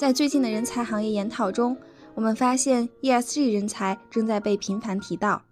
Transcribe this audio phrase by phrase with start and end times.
[0.00, 1.76] 在最近的人才行业研讨中，
[2.14, 5.42] 我们发现 ESG 人才正在被频繁提到。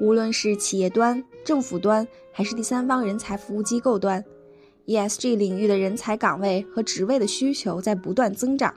[0.00, 4.24] 无论是企业端、政府端，还是第三方人才服务机构端
[4.86, 8.72] ，ESG 领域的人才岗位和职位的需求在不断增长。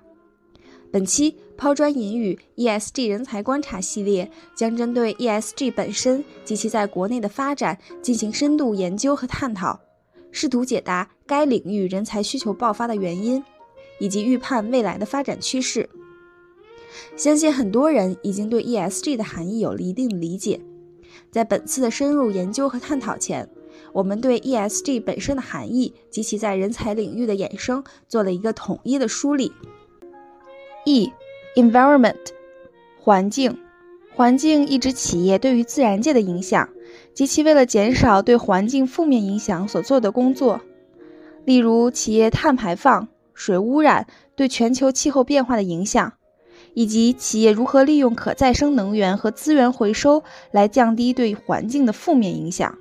[0.91, 9.79] 本期抛砖引玉 ESG 人才观察系列将针对 ESG 本身及其在国内的发展进行深度研究和探讨，
[10.31, 13.43] 试图解答该领域人才需求爆发的原因，
[14.01, 15.87] 以及预判未来的发展趋势。
[17.15, 20.59] 相信很多人已经对 ESG 的含义有了一定的理解。
[21.29, 23.47] 在本次的深入研究和探讨前，
[23.93, 29.51] 我们对 ESG 本身的含义及其在人才领域的衍生做了一个统一的梳理。
[30.85, 32.15] E，environment，
[32.99, 33.55] 环境，
[34.15, 36.67] 环境一指企业对于自然界的影响
[37.13, 40.59] 及其为了减少对环境负面影响所做的工作，
[41.45, 43.07] 例如企业碳排放、
[43.43, 46.13] 水污染对全球气候变化的影响，
[46.75, 52.77] 以及企业如何利用可再生能源和资源回收来降低对环境的负面影响。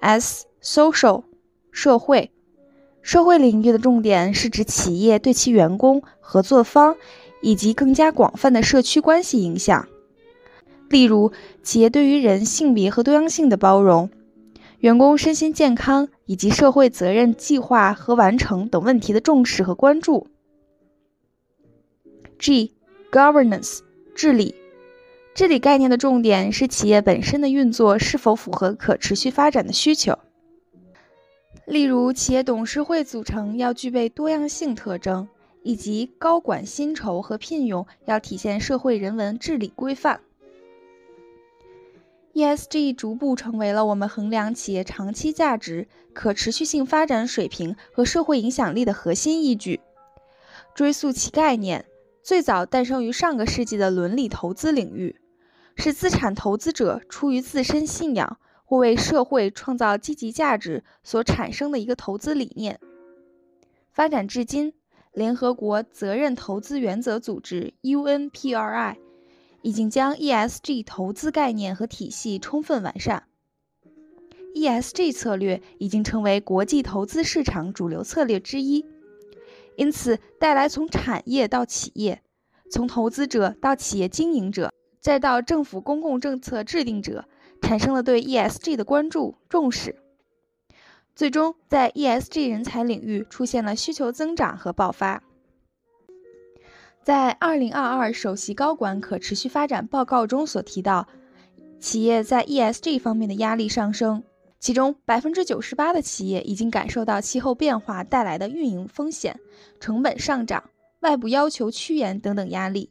[0.00, 1.24] S，social，
[1.70, 2.30] 社会。
[3.02, 6.96] 社会领域的重点是指企业对其员工、合作方
[7.42, 9.86] 以及更加广泛的社区关系影响，
[10.88, 11.30] 例如
[11.62, 14.08] 企业对于人性别和多样性的包容、
[14.80, 20.26] 员工身心健康以及社会责任计划和完成等问题的重视和关注。
[22.38, 23.80] G，governance，
[24.14, 24.54] 治理。
[25.34, 30.18] 治理概念的重点是企业本身的运作是否符合可持续发展的需求。
[31.66, 35.28] 例如，企业董事会组成要具备多样性特征，
[35.62, 40.20] 以及高管薪酬和聘用要体现社会人文治理规范。
[42.36, 49.80] ESG 逐步成为了我们衡量企业长期价值、可持续性发展水平和社会影响力的核心依据。
[50.74, 51.86] 追溯其概念，
[52.22, 55.16] 最早诞生于上个世纪的伦理投资领域，
[55.76, 58.38] 是资产投资者出于自身信仰。
[58.68, 62.80] 或为社会创造积极价值所产生的一个投资理念。
[63.92, 64.74] 发展至今，
[65.12, 68.96] 联合国责任投资原则组织 （UNPRI）
[69.66, 73.24] 已经将 ESG 投资概念和体系充分完善。
[74.54, 78.86] ESG 策略已经成为国际投资市场主流策略之一，
[79.76, 82.22] 因此带来从产业到企业，
[82.70, 87.24] 从投资者到企业经营者，再到政府公共政策制定者。
[87.60, 89.96] 产生了对 ESG 的关注重视，
[91.16, 95.24] 最终在 ESG 人才领域出现了需求增长和爆发。
[97.06, 101.06] 在2022首席高管可持续发展报告中所提到，
[101.78, 104.24] 企业在 ESG 方面的压力上升，
[104.58, 109.38] 其中98%的企业已经感受到气候变化带来的运营风险、
[109.78, 110.68] 成本上涨、
[110.98, 112.90] 外部要求趋严等等压力。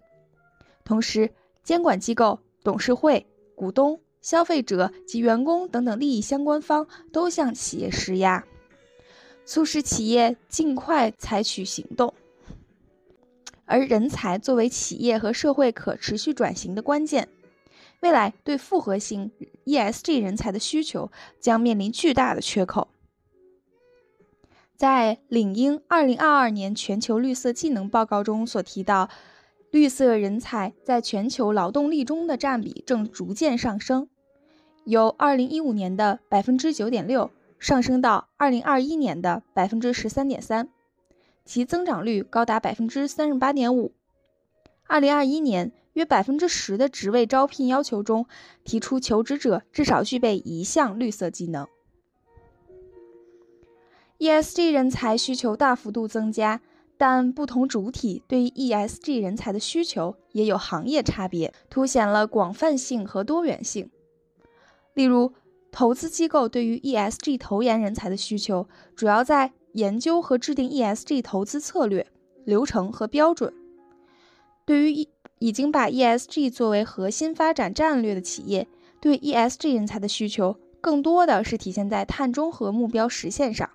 [0.85, 1.29] 同时，
[1.61, 3.99] 监管机构、董事会、股东。
[4.21, 8.45] 消费者及员工等等利益相关方都向企业施压，
[9.45, 12.13] 促使企业尽快采取行动。
[13.65, 17.27] 而人才作为企业和社会可持续转型的关键，
[18.01, 19.31] 未来对复合型
[19.65, 22.87] ESG 人才的需求将面临巨大的缺口。
[24.75, 29.09] 在领英2022年全球绿色技能报告中所提到，
[29.71, 34.09] 绿色人才在全球劳动力中的占比正逐渐上升。
[34.83, 40.69] 由二零一五年的百分之九点六上升到二零二一年的百分之十三点三，
[41.45, 43.93] 其增长率高达百分之三十八点五。
[44.87, 48.25] 二零二一年，约百分之十的职位招聘要求中
[48.63, 51.67] 提出求职者至少具备一项绿色技能。
[54.17, 56.61] ESG 人才需求大幅度增加，
[56.97, 63.89] 但不同主体对于 ESG 人才的需求也有行业差别，凸显了广泛性和多元性。
[64.93, 65.33] 例如，
[65.71, 72.07] 投资机构对于 ESG 投研人才的需求，主要在研究和制定 ESG 投资策略、
[72.45, 73.53] 流程和标准。
[74.65, 78.67] 对于已已经把 ESG 作为核心发展战略的企业，
[79.01, 83.69] 对 ESG 人才的需求更多的是体现在碳中和目标实现上。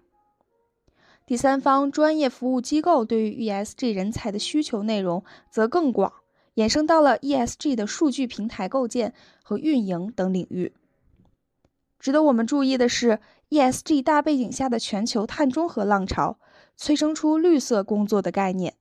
[1.26, 6.12] 第三方专业服务机构对于 ESG 人才的需求内容则更广，
[6.56, 9.12] 衍生到了 ESG 的数据平台构建
[9.42, 10.72] 和运营等领域。
[12.00, 13.20] 值得我们注意的是
[13.50, 16.38] ，ESG 大背景下的全球碳中和浪潮，
[16.74, 18.74] 催生出绿色工作的概念。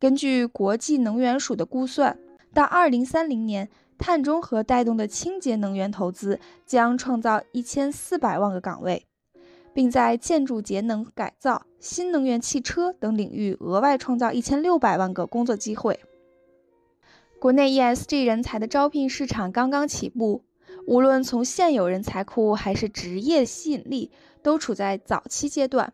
[0.00, 2.18] 根据国际能源署的估算，
[2.52, 9.06] 到2030年，碳中和带动的清洁能源投资将创造1400万个岗位，
[9.72, 16.00] 并在建筑节能改造、新能源汽车等领域额外创造一千六百万个工作机会。
[17.38, 20.42] 国内 ESG 人才的招聘市场刚刚起步，
[20.86, 24.10] 无论从现有人才库还是职业吸引力，
[24.42, 25.92] 都处在早期阶段。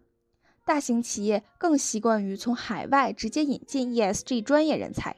[0.64, 5.16] 大型企业更习惯于从海外直接引进 ESG 专业人才，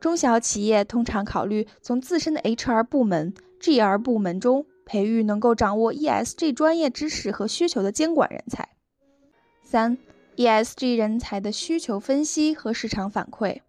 [0.00, 8.68] 中小企业通常考虑从自身的 HR 部门、GR 部门中培育能够掌握 ESG 专业知识和需求的监管人才。
[9.62, 9.98] 三、
[10.36, 13.60] ESG 人才的需求分析和市场反馈。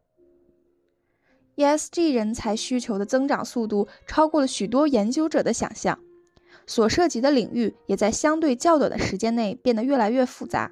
[1.56, 5.98] ESG 人才需求的增长速度超过了许多研究者的想象，
[6.68, 10.72] 所涉及的领域也在相对较短的时间内变得越来越复杂。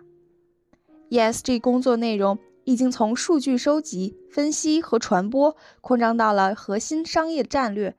[1.09, 7.95] ESG 工作内容已经从数据收集、分析和传播扩张到了核心商业战略，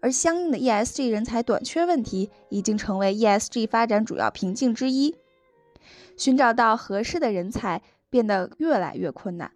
[0.00, 5.14] 而相应的 ESG 人才短缺问题已经成为 ESG 发展主要瓶颈之一。
[6.16, 9.52] 寻找到合适的人才变得越来越困难。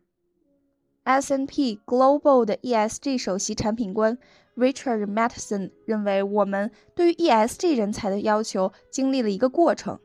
[1.08, 4.19] S n P Global 的 ESG 首席产品官
[4.55, 9.99] Richard Matheson 认为，我们对于 ESG 人才的要求经历了一个过程。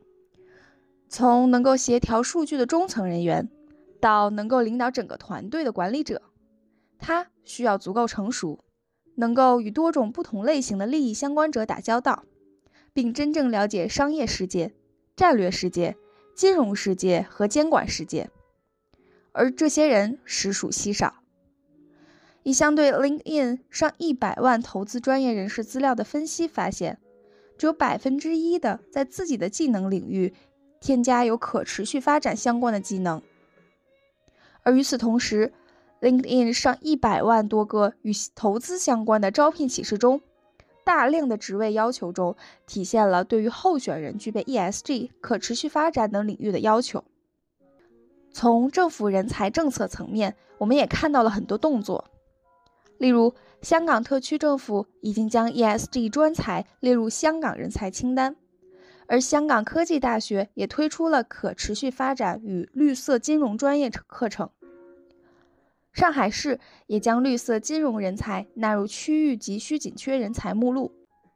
[1.09, 3.49] 从能够协调数据的中层人员，
[3.99, 6.21] 到能够领导整个团队的管理者，
[6.97, 8.63] 他需要足够成熟，
[9.15, 12.23] 能够与多种不同类型的利益相关者打交道，
[12.93, 14.73] 并真正了解商业世界、
[15.17, 15.97] 战略世界、
[16.33, 18.29] 金融世界和监管世界。
[19.33, 21.15] 而这些人实属稀少。
[22.43, 26.99] 一项对 LinkedIn 上一百万投资专业人士资料的分析发现，
[27.57, 30.33] 只有百分之一的在自己的技能领域。
[30.81, 33.21] 添加有可持续发展相关的技能，
[34.63, 35.53] 而与此同时
[36.01, 40.19] ，LinkedIn 上一百万多个与投资相关的招聘启事中，
[40.83, 42.35] 大量的职位要求中
[42.67, 47.05] 体现了对于候选人具备 ESG、可持续发展等领域的要求。
[48.33, 52.09] 从政府人才政策层面，我们也看到了很多动作，
[52.97, 58.35] 例如香港特区政府已经将 ESG 专才列入香港人才清单。
[59.05, 64.49] 而香港科技大学也推出了可持续发展与绿色金融专业课程。
[65.91, 70.91] 上海市也将绿色金融人才纳入区域急需紧缺人才目录。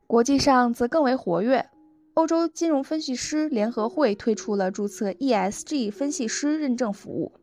[0.07, 1.69] 国际上则更为活跃，
[2.17, 7.33] 欧洲金融分析师联合会推出了注册 ESG 分析师认证服务。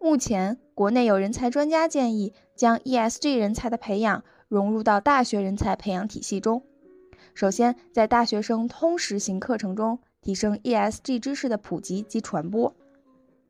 [0.00, 6.64] 目前，国内有人才专家建议将 ESG 人才的培养融入到大学人才培养体系中。
[7.34, 12.74] 首先，在大学生通识型课程中提升 ESG 知识的普及及传播。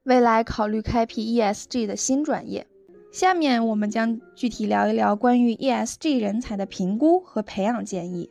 [0.02, 2.66] 未来考虑开辟 ESG 的新专业。
[3.10, 8.28] 下面我们将具体聊一聊关于 ESG 人才的评估和培养建议。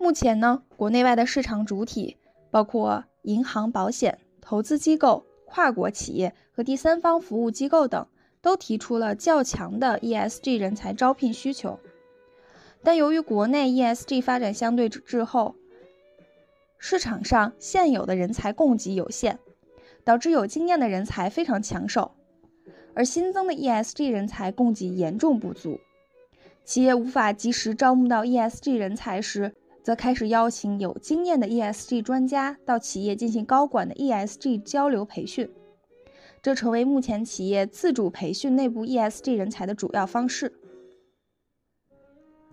[0.00, 2.16] 目前呢，国内外的市场主体，
[2.50, 8.06] 包括银行、保险、投资机构、跨国企业和第三方服务机构等，
[8.40, 11.80] 都提出了较强的 ESG 人才招聘需求。
[12.84, 15.56] 但由于国内 ESG 发展相对滞后，
[16.78, 19.40] 市场上现有的人才供给有限，
[20.04, 22.12] 导致有经验的人才非常抢手，
[22.94, 25.80] 而新增的 ESG 人才供给严重不足。
[26.64, 29.56] 企业无法及时招募到 ESG 人才时，
[29.88, 35.50] 则开始邀请有经验的 ESG 专家到企业进行高管的 ESG 交流培训，
[36.42, 40.52] 这成为目前企业自主培训内部 ESG 人才的主要方式。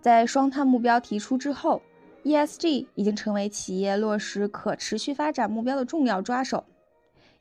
[0.00, 1.82] 在双碳目标提出之后
[2.24, 6.64] ，ESG 已经成为企业落实可持续发展目标的重要抓手，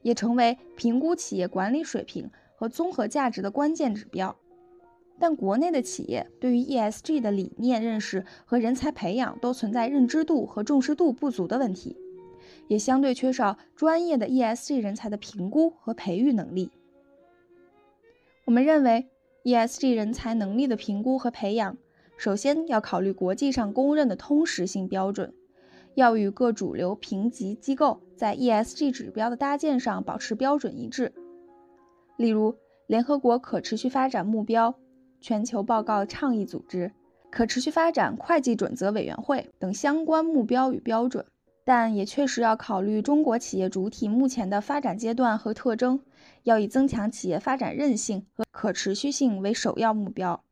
[0.01, 4.35] 也成为评估企业管理水平和综合价值的关键指标。
[5.17, 11.97] 但国内的企业对于 ESG 的理念认识和人才培养都存在认知度和重视度不足的问题，
[12.67, 16.69] 也相对缺少专业的 ESG 人才的评估和培育能力。
[18.45, 19.07] 我们认为
[19.43, 21.77] ，ESG 人才能力的评估和培养。
[22.17, 25.33] 首先要考虑国际上公认的通识性标准，
[25.95, 31.13] 要与各主流评级机构在 ESG 指标的搭建上保持标准一致。
[32.17, 32.55] 例如，
[32.87, 34.75] 联合国可持续发展目标、
[35.25, 36.91] 全球报告倡议组织、
[37.31, 41.25] 可持续发展会计准则委员会等相关目标与标准。
[41.63, 45.99] 但也确实要考虑中国企业主体目前的发展阶段和特征，
[46.43, 50.43] 要以增强企业发展韧性和可持续性为首要目标。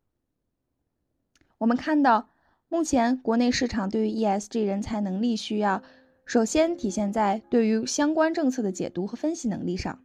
[1.58, 2.30] 我们看到，
[2.68, 5.84] 目前国内市场对于 ESG 人才能力需要，
[6.26, 10.00] 首先体现在对于相关政策的解读和分析能力上。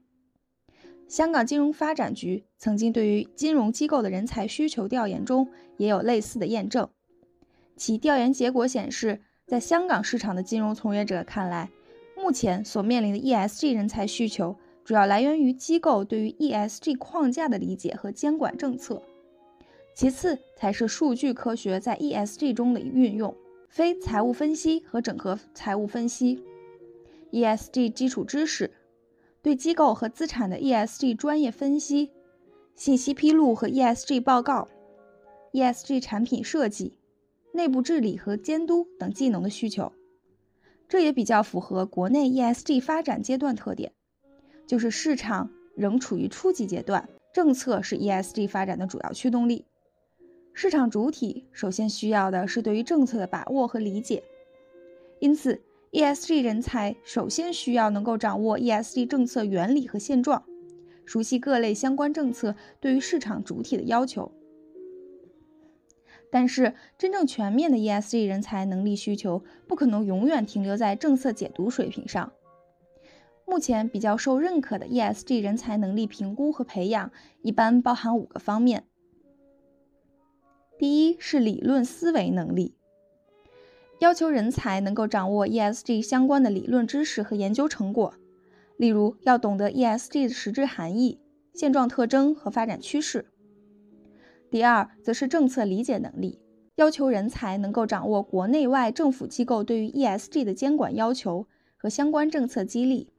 [1.10, 6.88] 香港金融发展局曾经对于金融机构的人才需求调研中也有类似的验证，
[7.76, 11.72] 其调研结果显示，在香港市场的金融从业者看来，
[12.16, 19.02] 目前所面临的 ESG 人才需求，主要来源于机构对于 ESG 框架的理解和监管政策，
[19.96, 23.36] 其次才是数据科学在 ESG 中的运用，
[23.68, 26.44] 非财务分析和整合财务分析
[27.32, 28.70] ，ESG 基础知识，
[29.42, 32.12] 对机构和资产的 ESG 专业分析，
[32.76, 34.68] 信息披露和 ESG 报告
[35.54, 36.98] ，ESG 产品设计，
[37.54, 39.94] 内部治理和监督等技能的需求。
[40.90, 43.94] 这也比较符合国内 ESG 发展阶段特点，
[44.68, 49.66] 就是市场仍处于初级阶段，政策是 ESG 发展的主要驱动力。
[50.52, 54.22] 市场主体首先需要的是对于政策的把握和理解，
[55.20, 60.44] 因此 ESG 人才首先需要能够掌握 ESG 政策原理和现状，
[61.06, 64.32] 熟悉各类相关政策对于市场主体的要求。
[66.32, 72.32] 但是，真正全面的 ESG 人才能力需求不可能永远停留在政策解读水平上。
[73.48, 78.84] 目前比较受认可的 ESG 人才能力评估和培养，一般包含五个方面。
[80.78, 82.76] 第一是理论思维能力，
[84.00, 88.14] 要求人才能够掌握 ESG 相关的理论知识和研究成果，
[88.78, 91.20] 例如要懂得 ESG 的实质含义、
[91.54, 93.26] 现状特征和发展趋势。
[94.50, 96.40] 第二，则是政策理解能力，
[96.76, 103.10] 要求人才能够掌握国内外政府机构对于 ESG 的监管要求和相关政策激励，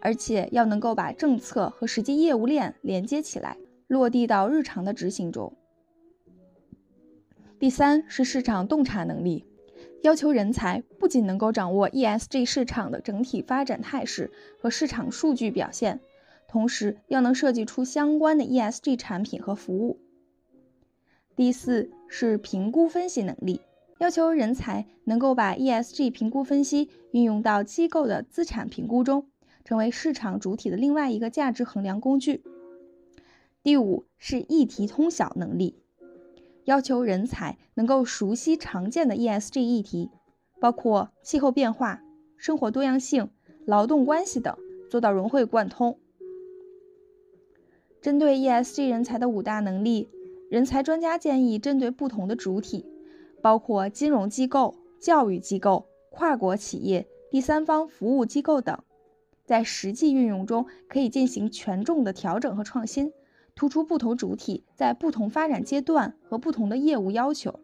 [0.00, 3.56] 而且要能够把政策和实际业务链连接起来，
[3.88, 5.56] 落地到日常的执行中。
[7.58, 9.44] 第三是市场洞察能力，
[10.02, 16.00] 要求人才不仅能够掌握 ESG 市场的整体发展态势和市场数据表现，
[16.48, 20.00] 同时要能设计出相关的 ESG 产品和服务。
[21.36, 23.60] 第四是评估分析能力，
[23.98, 29.26] 要求人才能够把 ESG 评估分析运用到机构的资产评估中，
[29.64, 32.42] 成为市场主体的另外一个价值衡量工具。
[33.62, 35.79] 第五是议题通晓能力，
[36.70, 40.08] 要求人才能够熟悉常见的 ESG 议题，
[40.60, 42.00] 包括气候变化、
[42.36, 43.28] 生活多样性、
[43.66, 44.56] 劳动关系等，
[44.88, 45.98] 做到融会贯通。
[48.00, 50.08] 针对 ESG 人才的五大能力。
[50.48, 52.86] 人才专家建议，针对不同的主体，
[53.42, 58.78] 包括金融机构、教育机构、跨国企业、第三方服务机构等，
[59.44, 63.12] 在实际运用中可以进行权重的调整和创新，
[63.60, 67.60] 突出不同主体在不同发展阶段和不同的业务要求。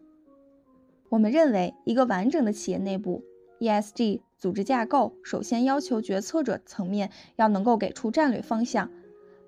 [1.08, 3.24] 我们认为，一个完整的企业内部
[3.60, 8.90] ESG 组织架构，首先要求决策者层面要能够给出战略方向。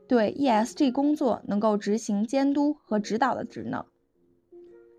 [0.07, 3.85] 对 ESG 工作能够执行监督和指导的职能。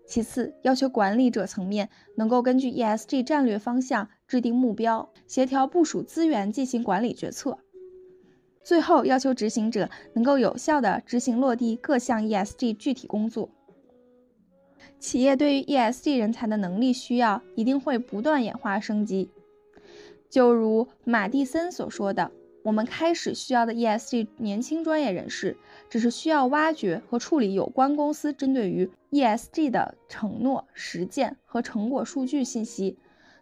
[0.06, 7.58] 其次，要求管理者层面能够根据 ESG 战略方向制定目标，协调部署资源进行管理决策。
[8.62, 13.50] 最后，要求执行者能够有效地执行落地各项 ESG 具体工作。
[14.98, 19.30] 企业对于 ESG 人才的能力需要一定会不断演化升级。
[20.28, 22.30] 就如马蒂森所说的。
[22.62, 25.56] 我们开始需要的 ESG 年轻专业人士，
[25.88, 32.98] 只是需要挖掘和处理有关公司针对于 ESG 的承诺、实践和成果数据信息。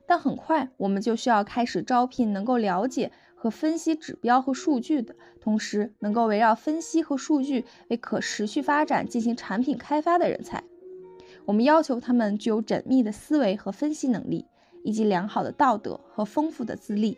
[0.06, 10.64] 但很快，我们就需要开始招聘能够了解和分析指标和数据的，同时能够围绕分析和数据为可持续发展进行产品开发的人才。
[11.44, 14.44] 我们要求他们具有缜密的思维和分析能力，
[14.82, 17.16] 以及良好的道德和丰富的资历。